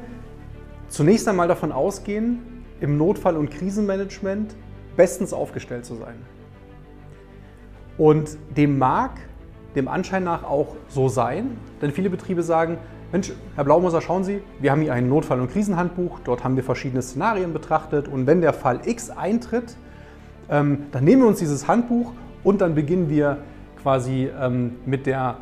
zunächst 0.94 1.28
einmal 1.28 1.48
davon 1.48 1.72
ausgehen, 1.72 2.40
im 2.80 2.98
Notfall- 2.98 3.36
und 3.36 3.50
Krisenmanagement 3.50 4.56
bestens 4.96 5.34
aufgestellt 5.34 5.86
zu 5.86 5.96
sein. 5.96 6.16
Und 7.98 8.38
dem 8.56 8.78
mag 8.78 9.12
dem 9.76 9.88
Anschein 9.88 10.24
nach 10.24 10.44
auch 10.44 10.76
so 10.90 11.10
sein, 11.10 11.58
denn 11.82 11.92
viele 11.92 12.12
Betriebe 12.12 12.44
sagen, 12.44 12.78
Mensch, 13.12 13.32
Herr 13.56 13.64
Blaumoser, 13.64 14.02
schauen 14.02 14.24
Sie, 14.24 14.42
wir 14.60 14.72
haben 14.72 14.82
hier 14.82 14.94
ein 14.94 15.10
Notfall- 15.10 15.40
und 15.40 15.52
Krisenhandbuch, 15.52 16.20
dort 16.24 16.44
haben 16.44 16.56
wir 16.56 16.64
verschiedene 16.64 17.02
Szenarien 17.02 17.54
betrachtet 17.54 18.08
und 18.08 18.28
wenn 18.28 18.42
der 18.42 18.54
Fall 18.54 18.82
X 18.86 19.10
eintritt, 19.10 19.76
ähm, 20.50 20.86
dann 20.92 21.04
nehmen 21.04 21.24
wir 21.24 21.28
uns 21.28 21.40
dieses 21.40 21.68
Handbuch 21.68 22.12
und 22.44 22.62
dann 22.62 22.76
beginnen 22.76 23.10
wir 23.10 23.40
quasi 23.82 24.30
ähm, 24.40 24.76
mit 24.86 25.08
der 25.08 25.38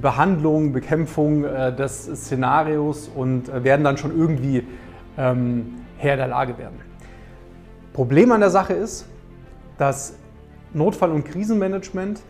Behandlung, 0.00 0.72
Bekämpfung 0.72 1.44
äh, 1.44 1.74
des 1.74 2.04
Szenarios 2.04 3.10
und 3.14 3.50
äh, 3.50 3.64
werden 3.64 3.84
dann 3.84 3.98
schon 3.98 4.16
irgendwie 4.16 4.64
ähm, 5.18 5.74
Herr 5.98 6.16
der 6.16 6.28
Lage 6.28 6.58
werden. 6.58 6.80
Problem 7.92 8.32
an 8.32 8.40
der 8.40 8.50
Sache 8.50 8.72
ist, 8.72 9.06
dass 9.78 10.14
Notfall- 10.72 11.12
und 11.12 11.24
Krisenmanagement 11.24 12.20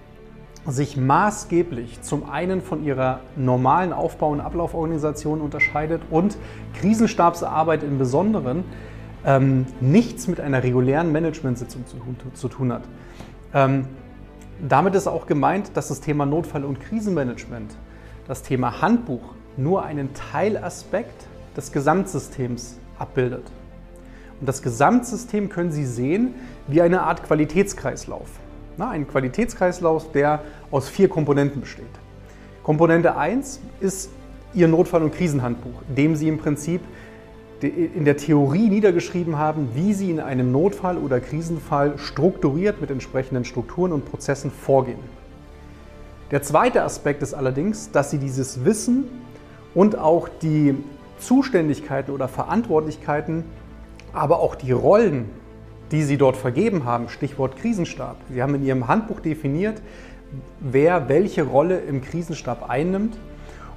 sich 0.66 0.96
maßgeblich 0.96 2.00
zum 2.02 2.28
einen 2.28 2.62
von 2.62 2.84
ihrer 2.84 3.20
normalen 3.36 3.92
Aufbau- 3.92 4.30
und 4.30 4.40
Ablauforganisation 4.40 5.40
unterscheidet 5.40 6.02
und 6.10 6.36
Krisenstabsarbeit 6.80 7.82
im 7.82 7.98
Besonderen 7.98 8.64
ähm, 9.26 9.66
nichts 9.80 10.26
mit 10.26 10.40
einer 10.40 10.62
regulären 10.62 11.12
Managementsitzung 11.12 11.84
zu, 11.86 11.96
zu 12.32 12.48
tun 12.48 12.72
hat. 12.72 12.82
Ähm, 13.52 13.86
damit 14.66 14.94
ist 14.94 15.06
auch 15.06 15.26
gemeint, 15.26 15.76
dass 15.76 15.88
das 15.88 16.00
Thema 16.00 16.26
Notfall- 16.26 16.64
und 16.64 16.80
Krisenmanagement, 16.80 17.76
das 18.26 18.42
Thema 18.42 18.80
Handbuch, 18.80 19.34
nur 19.56 19.84
einen 19.84 20.14
Teilaspekt 20.14 21.26
des 21.56 21.72
Gesamtsystems 21.72 22.78
abbildet. 22.98 23.50
Und 24.40 24.48
das 24.48 24.62
Gesamtsystem 24.62 25.48
können 25.48 25.72
Sie 25.72 25.86
sehen 25.86 26.34
wie 26.66 26.82
eine 26.82 27.02
Art 27.02 27.22
Qualitätskreislauf. 27.22 28.28
Na, 28.76 28.90
ein 28.90 29.06
Qualitätskreislauf, 29.06 30.10
der 30.12 30.42
aus 30.70 30.88
vier 30.88 31.08
Komponenten 31.08 31.60
besteht. 31.60 31.86
Komponente 32.62 33.16
1 33.16 33.60
ist 33.80 34.10
Ihr 34.52 34.68
Notfall- 34.68 35.02
und 35.02 35.14
Krisenhandbuch, 35.14 35.82
in 35.88 35.94
dem 35.94 36.16
Sie 36.16 36.28
im 36.28 36.38
Prinzip 36.38 36.80
in 37.60 38.04
der 38.04 38.16
Theorie 38.16 38.68
niedergeschrieben 38.68 39.38
haben, 39.38 39.70
wie 39.74 39.94
Sie 39.94 40.10
in 40.10 40.20
einem 40.20 40.52
Notfall 40.52 40.98
oder 40.98 41.20
Krisenfall 41.20 41.98
strukturiert 41.98 42.80
mit 42.80 42.90
entsprechenden 42.90 43.44
Strukturen 43.44 43.92
und 43.92 44.04
Prozessen 44.04 44.50
vorgehen. 44.50 44.98
Der 46.30 46.42
zweite 46.42 46.82
Aspekt 46.82 47.22
ist 47.22 47.32
allerdings, 47.32 47.90
dass 47.90 48.10
Sie 48.10 48.18
dieses 48.18 48.64
Wissen 48.64 49.04
und 49.74 49.96
auch 49.96 50.28
die 50.28 50.74
Zuständigkeiten 51.18 52.12
oder 52.12 52.28
Verantwortlichkeiten, 52.28 53.44
aber 54.12 54.40
auch 54.40 54.54
die 54.54 54.72
Rollen, 54.72 55.30
die 55.90 56.02
Sie 56.02 56.16
dort 56.16 56.36
vergeben 56.36 56.84
haben, 56.84 57.08
Stichwort 57.08 57.56
Krisenstab. 57.56 58.16
Sie 58.30 58.42
haben 58.42 58.54
in 58.54 58.64
Ihrem 58.64 58.88
Handbuch 58.88 59.20
definiert, 59.20 59.82
wer 60.60 61.08
welche 61.08 61.42
Rolle 61.42 61.78
im 61.78 62.02
Krisenstab 62.02 62.68
einnimmt. 62.68 63.16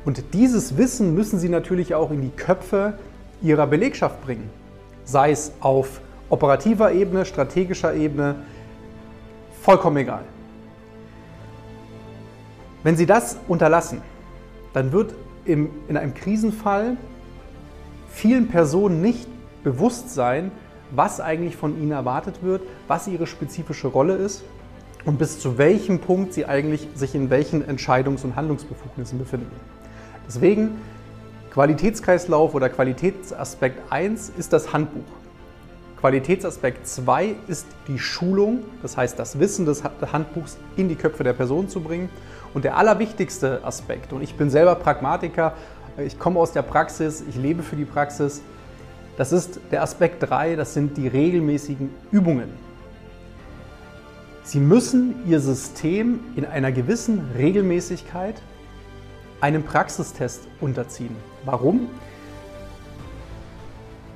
Und 0.05 0.33
dieses 0.33 0.77
Wissen 0.77 1.13
müssen 1.13 1.39
Sie 1.39 1.49
natürlich 1.49 1.93
auch 1.93 2.11
in 2.11 2.21
die 2.21 2.29
Köpfe 2.29 2.97
Ihrer 3.41 3.67
Belegschaft 3.67 4.23
bringen. 4.23 4.49
Sei 5.03 5.31
es 5.31 5.51
auf 5.59 6.01
operativer 6.29 6.91
Ebene, 6.91 7.25
strategischer 7.25 7.93
Ebene, 7.93 8.35
vollkommen 9.61 9.97
egal. 9.97 10.23
Wenn 12.83 12.95
Sie 12.95 13.05
das 13.05 13.37
unterlassen, 13.47 14.01
dann 14.73 14.91
wird 14.91 15.13
im, 15.45 15.69
in 15.87 15.97
einem 15.97 16.13
Krisenfall 16.13 16.97
vielen 18.17 18.47
Personen 18.47 19.01
nicht 19.01 19.27
bewusst 19.63 20.13
sein, 20.13 20.51
was 20.91 21.21
eigentlich 21.21 21.55
von 21.55 21.79
ihnen 21.79 21.91
erwartet 21.91 22.41
wird, 22.41 22.63
was 22.87 23.07
ihre 23.07 23.27
spezifische 23.27 23.87
Rolle 23.87 24.15
ist 24.15 24.43
und 25.05 25.19
bis 25.19 25.39
zu 25.39 25.57
welchem 25.57 25.99
Punkt 25.99 26.33
sie 26.33 26.45
eigentlich 26.45 26.87
sich 26.95 27.13
in 27.13 27.29
welchen 27.29 27.63
Entscheidungs- 27.63 28.23
und 28.23 28.35
Handlungsbefugnissen 28.35 29.19
befinden. 29.19 29.51
Deswegen 30.27 30.81
Qualitätskreislauf 31.51 32.55
oder 32.55 32.69
Qualitätsaspekt 32.69 33.91
1 33.91 34.31
ist 34.37 34.51
das 34.51 34.73
Handbuch. 34.73 35.03
Qualitätsaspekt 35.99 36.87
2 36.87 37.35
ist 37.47 37.67
die 37.87 37.99
Schulung, 37.99 38.63
das 38.81 38.97
heißt 38.97 39.17
das 39.19 39.39
Wissen 39.39 39.65
des 39.65 39.83
Handbuchs 39.83 40.57
in 40.75 40.89
die 40.89 40.95
Köpfe 40.95 41.23
der 41.23 41.33
Person 41.33 41.69
zu 41.69 41.81
bringen. 41.81 42.09
Und 42.53 42.63
der 42.63 42.77
allerwichtigste 42.77 43.63
Aspekt, 43.63 44.13
und 44.13 44.23
ich 44.23 44.35
bin 44.35 44.49
selber 44.49 44.75
Pragmatiker 44.75 45.53
ich 46.05 46.19
komme 46.19 46.39
aus 46.39 46.51
der 46.51 46.61
Praxis, 46.61 47.23
ich 47.27 47.35
lebe 47.35 47.63
für 47.63 47.75
die 47.75 47.85
Praxis. 47.85 48.41
Das 49.17 49.31
ist 49.31 49.59
der 49.71 49.81
Aspekt 49.81 50.29
3, 50.29 50.55
das 50.55 50.73
sind 50.73 50.97
die 50.97 51.07
regelmäßigen 51.07 51.89
Übungen. 52.11 52.49
Sie 54.43 54.59
müssen 54.59 55.15
Ihr 55.27 55.39
System 55.39 56.19
in 56.35 56.45
einer 56.45 56.71
gewissen 56.71 57.21
Regelmäßigkeit 57.37 58.41
einem 59.41 59.63
Praxistest 59.63 60.47
unterziehen. 60.61 61.15
Warum? 61.45 61.89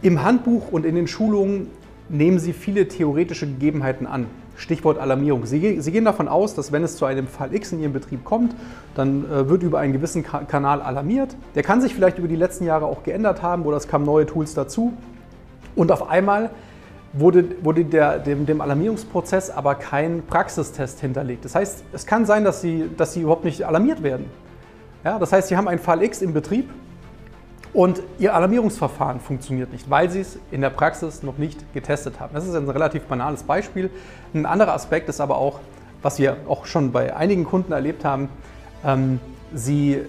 Im 0.01 0.23
Handbuch 0.23 0.71
und 0.71 0.85
in 0.85 0.95
den 0.95 1.07
Schulungen 1.07 1.69
nehmen 2.09 2.39
Sie 2.39 2.53
viele 2.53 2.87
theoretische 2.87 3.45
Gegebenheiten 3.47 4.07
an. 4.07 4.27
Stichwort 4.55 4.97
Alarmierung. 4.97 5.45
Sie, 5.45 5.81
Sie, 5.81 5.91
gehen 5.91 6.05
davon 6.05 6.27
aus, 6.27 6.53
dass 6.53 6.71
wenn 6.71 6.83
es 6.83 6.95
zu 6.97 7.05
einem 7.05 7.27
Fall 7.27 7.53
X 7.53 7.71
in 7.71 7.81
Ihrem 7.81 7.93
Betrieb 7.93 8.23
kommt, 8.23 8.55
dann 8.95 9.25
äh, 9.25 9.49
wird 9.49 9.63
über 9.63 9.79
einen 9.79 9.93
gewissen 9.93 10.23
Ka 10.23 10.39
Kanal 10.39 10.81
alarmiert. 10.81 11.35
Der 11.55 11.63
kann 11.63 11.81
sich 11.81 11.95
vielleicht 11.95 12.17
über 12.17 12.27
die 12.27 12.35
letzten 12.35 12.65
Jahre 12.65 12.85
auch 12.85 13.03
geändert 13.03 13.41
haben 13.41 13.63
oder 13.63 13.77
es 13.77 13.87
kamen 13.87 14.05
neue 14.05 14.25
Tools 14.25 14.53
dazu. 14.53 14.93
Und 15.75 15.91
auf 15.91 16.09
einmal 16.09 16.51
wurde, 17.13 17.45
wurde 17.61 17.85
der, 17.85 18.19
dem, 18.19 18.45
dem, 18.45 18.61
Alarmierungsprozess 18.61 19.49
aber 19.49 19.75
kein 19.75 20.23
Praxistest 20.27 20.99
hinterlegt. 20.99 21.45
Das 21.45 21.55
heißt, 21.55 21.83
es 21.93 22.05
kann 22.05 22.25
sein, 22.25 22.43
dass 22.43 22.61
Sie, 22.61 22.89
dass 22.97 23.13
Sie 23.13 23.21
überhaupt 23.21 23.45
nicht 23.45 23.63
alarmiert 23.63 24.03
werden. 24.03 24.25
Ja, 25.03 25.17
das 25.17 25.33
heißt, 25.33 25.47
Sie 25.47 25.57
haben 25.57 25.67
einen 25.67 25.79
Fall 25.79 26.03
X 26.03 26.21
im 26.21 26.33
Betrieb 26.33 26.69
und 27.73 28.01
Ihr 28.19 28.35
Alarmierungsverfahren 28.35 29.19
funktioniert 29.19 29.71
nicht, 29.71 29.89
weil 29.89 30.09
Sie 30.09 30.19
es 30.19 30.39
in 30.51 30.61
der 30.61 30.69
Praxis 30.69 31.23
noch 31.23 31.37
nicht 31.37 31.73
getestet 31.73 32.19
haben. 32.19 32.33
Das 32.33 32.45
ist 32.45 32.55
ein 32.55 32.69
relativ 32.69 33.03
banales 33.03 33.43
Beispiel. 33.43 33.89
Ein 34.33 34.45
anderer 34.45 34.73
Aspekt 34.73 35.07
ist 35.09 35.21
aber 35.21 35.37
auch, 35.37 35.59
was 36.01 36.19
wir 36.19 36.37
auch 36.47 36.65
schon 36.65 36.91
bei 36.91 37.15
einigen 37.15 37.45
Kunden 37.45 37.71
erlebt 37.71 38.03
haben, 38.03 38.29
ähm, 38.83 39.19
Sie 39.53 39.99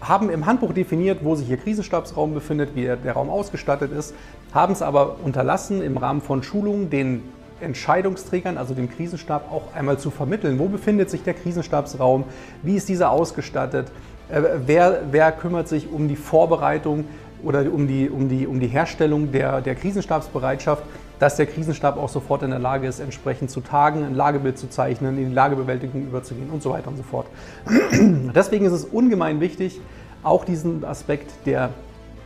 haben 0.00 0.30
im 0.30 0.46
Handbuch 0.46 0.72
definiert, 0.72 1.20
wo 1.22 1.34
sich 1.34 1.48
Ihr 1.50 1.56
Krisenstabsraum 1.56 2.34
befindet, 2.34 2.74
wie 2.74 2.84
der 2.84 3.12
Raum 3.12 3.30
ausgestattet 3.30 3.92
ist, 3.92 4.14
haben 4.52 4.72
es 4.72 4.82
aber 4.82 5.16
unterlassen, 5.22 5.82
im 5.82 5.96
Rahmen 5.96 6.20
von 6.20 6.42
Schulungen 6.42 6.90
den 6.90 7.22
Entscheidungsträgern, 7.60 8.58
also 8.58 8.74
dem 8.74 8.90
Krisenstab, 8.90 9.50
auch 9.50 9.74
einmal 9.74 9.98
zu 9.98 10.10
vermitteln. 10.10 10.58
Wo 10.58 10.68
befindet 10.68 11.10
sich 11.10 11.22
der 11.22 11.34
Krisenstabsraum? 11.34 12.24
Wie 12.62 12.76
ist 12.76 12.88
dieser 12.88 13.10
ausgestattet? 13.10 13.90
Äh, 14.28 14.42
wer, 14.66 15.02
wer 15.10 15.32
kümmert 15.32 15.68
sich 15.68 15.90
um 15.90 16.08
die 16.08 16.16
Vorbereitung 16.16 17.04
oder 17.42 17.60
um 17.72 17.86
die, 17.86 18.08
um 18.10 18.28
die, 18.28 18.46
um 18.46 18.60
die 18.60 18.66
Herstellung 18.66 19.32
der, 19.32 19.60
der 19.60 19.74
Krisenstabsbereitschaft, 19.74 20.82
dass 21.18 21.36
der 21.36 21.46
Krisenstab 21.46 21.96
auch 21.96 22.08
sofort 22.08 22.42
in 22.42 22.50
der 22.50 22.58
Lage 22.58 22.86
ist, 22.86 23.00
entsprechend 23.00 23.50
zu 23.50 23.60
tagen, 23.60 24.04
ein 24.04 24.14
Lagebild 24.14 24.58
zu 24.58 24.68
zeichnen, 24.68 25.16
in 25.18 25.30
die 25.30 25.34
Lagebewältigung 25.34 26.02
überzugehen 26.02 26.50
und 26.50 26.62
so 26.62 26.70
weiter 26.70 26.88
und 26.88 26.96
so 26.96 27.02
fort. 27.02 27.26
Deswegen 28.34 28.66
ist 28.66 28.72
es 28.72 28.84
ungemein 28.84 29.40
wichtig, 29.40 29.80
auch 30.22 30.44
diesen 30.44 30.84
Aspekt 30.84 31.30
der 31.46 31.70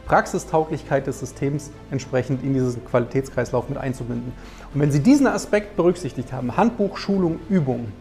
Praxistauglichkeit 0.06 1.06
des 1.06 1.20
Systems 1.20 1.70
entsprechend 1.92 2.42
in 2.42 2.52
diesen 2.52 2.84
Qualitätskreislauf 2.84 3.68
mit 3.68 3.78
einzubinden. 3.78 4.32
Und 4.74 4.80
wenn 4.80 4.90
Sie 4.90 5.00
diesen 5.00 5.28
Aspekt 5.28 5.76
berücksichtigt 5.76 6.32
haben, 6.32 6.56
Handbuch, 6.56 6.96
Schulung, 6.96 7.38
Übung, 7.48 7.92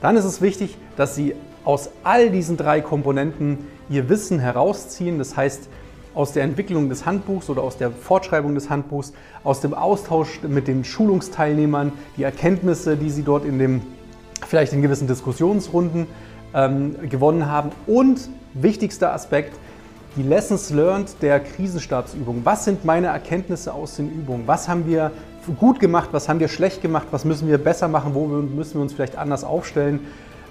dann 0.00 0.16
ist 0.16 0.24
es 0.24 0.40
wichtig, 0.40 0.76
dass 0.96 1.14
Sie 1.14 1.34
aus 1.64 1.90
all 2.04 2.30
diesen 2.30 2.56
drei 2.56 2.80
Komponenten 2.80 3.58
ihr 3.88 4.08
Wissen 4.08 4.38
herausziehen. 4.38 5.18
Das 5.18 5.36
heißt, 5.36 5.68
aus 6.14 6.32
der 6.32 6.42
Entwicklung 6.42 6.88
des 6.88 7.06
Handbuchs 7.06 7.48
oder 7.50 7.62
aus 7.62 7.76
der 7.76 7.90
Fortschreibung 7.90 8.54
des 8.54 8.70
Handbuchs, 8.70 9.12
aus 9.44 9.60
dem 9.60 9.74
Austausch 9.74 10.40
mit 10.42 10.66
den 10.68 10.84
Schulungsteilnehmern, 10.84 11.92
die 12.16 12.24
Erkenntnisse, 12.24 12.96
die 12.96 13.10
sie 13.10 13.22
dort 13.22 13.44
in 13.44 13.58
dem, 13.58 13.82
vielleicht 14.46 14.72
in 14.72 14.82
gewissen 14.82 15.06
Diskussionsrunden 15.06 16.06
ähm, 16.54 16.96
gewonnen 17.08 17.46
haben 17.46 17.70
und 17.86 18.28
wichtigster 18.54 19.12
Aspekt, 19.12 19.56
die 20.16 20.24
Lessons 20.24 20.70
learned 20.70 21.22
der 21.22 21.38
Krisenstabsübung. 21.38 22.40
Was 22.42 22.64
sind 22.64 22.84
meine 22.84 23.08
Erkenntnisse 23.08 23.72
aus 23.72 23.94
den 23.94 24.10
Übungen? 24.10 24.42
Was 24.46 24.68
haben 24.68 24.86
wir 24.88 25.12
gut 25.58 25.80
gemacht? 25.80 26.10
Was 26.12 26.28
haben 26.28 26.40
wir 26.40 26.48
schlecht 26.48 26.82
gemacht? 26.82 27.08
Was 27.10 27.24
müssen 27.24 27.48
wir 27.48 27.58
besser 27.58 27.88
machen? 27.88 28.14
Wo 28.14 28.26
müssen 28.26 28.74
wir 28.74 28.82
uns 28.82 28.92
vielleicht 28.92 29.16
anders 29.16 29.44
aufstellen? 29.44 30.00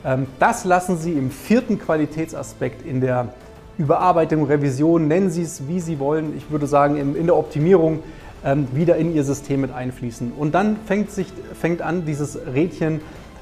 Ähm, 0.06 0.28
das 0.40 0.66
lassen 0.66 0.98
Sie 0.98 1.14
im 1.14 1.32
vierten 1.32 1.80
Qualitätsaspekt 1.80 2.86
in 2.86 3.02
der 3.02 3.34
Überarbeitung, 3.78 4.46
Revision, 4.46 5.08
nennen 5.08 5.30
Sie 5.30 5.44
es, 5.44 5.68
wie 5.68 5.80
Sie 5.80 6.00
wollen. 6.00 6.36
Ich 6.38 6.52
würde 6.52 6.68
sagen, 6.68 6.98
in 7.16 7.26
der 7.26 7.38
Optimierung 7.38 8.04
ähm, 8.44 8.68
wieder 8.74 8.98
in 8.98 9.16
Ihr 9.16 9.24
System 9.24 9.62
mit 9.62 9.72
einfließen. 9.72 10.34
Und 10.38 10.54
dann 10.54 10.78
fängt, 10.86 11.12
sich, 11.12 11.28
fängt 11.60 11.82
an, 11.82 12.06
dieses 12.06 12.38
Rädchen 12.54 13.02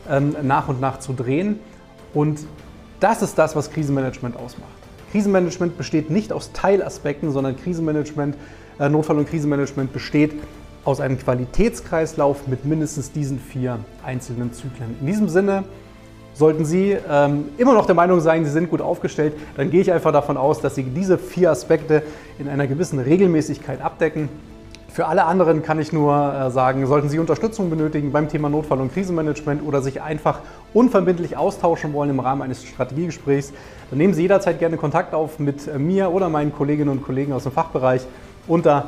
ähm, 0.10 0.36
nach 0.44 0.68
und 0.68 0.80
nach 0.80 1.00
zu 1.00 1.14
drehen. 1.14 1.60
Und 2.14 2.40
das 3.00 3.22
ist 3.22 3.38
das, 3.38 3.56
was 3.56 3.72
Krisenmanagement 3.72 4.36
ausmacht. 4.38 4.70
Krisenmanagement 5.12 5.78
besteht 5.78 6.10
nicht 6.10 6.34
aus 6.34 6.52
Teilaspekten, 6.52 7.32
sondern 7.32 7.56
Krisenmanagement, 7.56 8.36
äh, 8.80 8.90
Notfall- 8.90 9.18
und 9.18 9.30
Krisenmanagement 9.30 9.94
besteht 9.94 10.34
aus 10.88 11.02
einem 11.02 11.20
Qualitätskreislauf 11.20 12.48
mit 12.48 12.64
mindestens 12.64 13.12
diesen 13.12 13.40
vier 13.40 13.80
einzelnen 14.06 14.54
Zyklen. 14.54 14.96
In 15.02 15.08
diesem 15.08 15.28
Sinne, 15.28 15.66
sollten 16.34 16.64
Sie 16.64 16.96
ähm, 17.10 17.50
immer 17.58 17.74
noch 17.74 17.86
der 17.86 17.96
Meinung 17.96 18.22
sein, 18.22 18.46
Sie 18.46 18.52
sind 18.52 18.70
gut 18.70 18.80
aufgestellt, 18.80 19.34
dann 19.58 19.70
gehe 19.70 19.82
ich 19.82 19.92
einfach 19.92 20.14
davon 20.14 20.38
aus, 20.38 20.62
dass 20.62 20.76
Sie 20.76 20.84
diese 20.84 21.18
vier 21.18 21.52
Aspekte 21.52 22.04
in 22.40 22.48
einer 22.48 22.68
gewissen 22.68 23.00
Regelmäßigkeit 23.00 23.82
abdecken. 23.82 24.30
Für 24.88 25.08
alle 25.08 25.26
anderen 25.26 25.62
kann 25.62 25.78
ich 25.78 25.92
nur 25.92 26.34
äh, 26.34 26.52
sagen, 26.52 26.88
sollten 26.88 27.10
Sie 27.10 27.20
Unterstützung 27.20 27.70
benötigen 27.70 28.14
beim 28.14 28.30
Thema 28.30 28.48
Notfall- 28.48 28.80
und 28.80 28.94
Krisenmanagement 28.94 29.68
oder 29.68 29.82
sich 29.82 30.02
einfach 30.02 30.40
unverbindlich 30.74 31.36
austauschen 31.36 31.92
wollen 31.92 32.12
im 32.12 32.22
Rahmen 32.22 32.44
eines 32.44 32.64
Strategiegesprächs, 32.64 33.52
dann 33.90 34.00
nehmen 34.00 34.14
Sie 34.14 34.22
jederzeit 34.22 34.58
gerne 34.60 34.78
Kontakt 34.78 35.14
auf 35.14 35.38
mit 35.38 35.68
äh, 35.68 35.78
mir 35.78 36.14
oder 36.14 36.30
meinen 36.30 36.54
Kolleginnen 36.54 36.92
und 36.92 37.04
Kollegen 37.04 37.34
aus 37.34 37.44
dem 37.44 37.52
Fachbereich 37.52 38.04
unter 38.48 38.88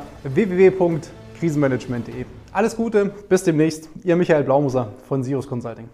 www.krisenmanagement.de. 1.40 2.24
Alles 2.52 2.76
Gute, 2.76 3.12
bis 3.28 3.44
demnächst. 3.44 3.88
Ihr 4.04 4.16
Michael 4.16 4.44
Blaumuser 4.44 4.88
von 5.08 5.22
Sirius 5.22 5.48
Consulting. 5.48 5.88